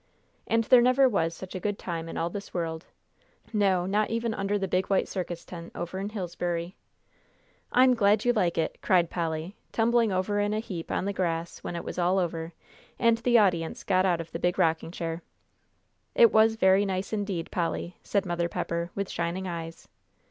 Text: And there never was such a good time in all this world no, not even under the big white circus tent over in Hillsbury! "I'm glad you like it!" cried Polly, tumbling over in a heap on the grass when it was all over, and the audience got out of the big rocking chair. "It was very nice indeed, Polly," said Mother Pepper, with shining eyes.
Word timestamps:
And 0.47 0.63
there 0.63 0.81
never 0.81 1.07
was 1.07 1.31
such 1.35 1.53
a 1.53 1.59
good 1.59 1.77
time 1.77 2.09
in 2.09 2.17
all 2.17 2.31
this 2.31 2.55
world 2.55 2.85
no, 3.53 3.85
not 3.85 4.09
even 4.09 4.33
under 4.33 4.57
the 4.57 4.67
big 4.67 4.87
white 4.87 5.07
circus 5.07 5.45
tent 5.45 5.71
over 5.75 5.99
in 5.99 6.09
Hillsbury! 6.09 6.75
"I'm 7.71 7.93
glad 7.93 8.25
you 8.25 8.33
like 8.33 8.57
it!" 8.57 8.79
cried 8.81 9.11
Polly, 9.11 9.55
tumbling 9.71 10.11
over 10.11 10.39
in 10.39 10.55
a 10.55 10.59
heap 10.59 10.89
on 10.89 11.05
the 11.05 11.13
grass 11.13 11.59
when 11.59 11.75
it 11.75 11.83
was 11.83 11.99
all 11.99 12.17
over, 12.17 12.51
and 12.97 13.19
the 13.19 13.37
audience 13.37 13.83
got 13.83 14.07
out 14.07 14.19
of 14.19 14.31
the 14.31 14.39
big 14.39 14.57
rocking 14.57 14.89
chair. 14.89 15.21
"It 16.15 16.33
was 16.33 16.55
very 16.55 16.83
nice 16.83 17.13
indeed, 17.13 17.51
Polly," 17.51 17.95
said 18.01 18.25
Mother 18.25 18.49
Pepper, 18.49 18.89
with 18.95 19.07
shining 19.07 19.47
eyes. 19.47 19.87